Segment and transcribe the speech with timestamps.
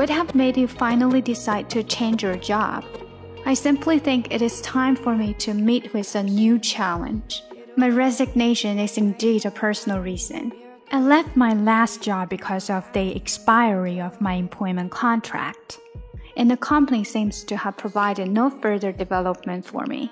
[0.00, 2.86] What have made you finally decide to change your job?
[3.44, 7.42] I simply think it is time for me to meet with a new challenge.
[7.76, 10.54] My resignation is indeed a personal reason.
[10.90, 15.78] I left my last job because of the expiry of my employment contract,
[16.34, 20.10] and the company seems to have provided no further development for me.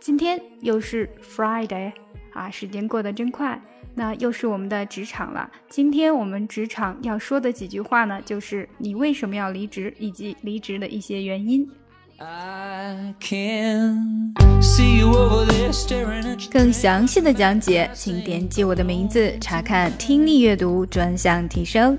[0.00, 1.92] 今天又是 Friday
[2.32, 3.60] 啊，时间过得真快，
[3.94, 5.50] 那又是我们的职场了。
[5.68, 11.68] 今天我们职场要说的几句话呢，就是你为什么要离职，以及离职的一些原因。
[16.50, 21.98] 更详细的讲解，请点击我的名字查看听力阅读专项提升。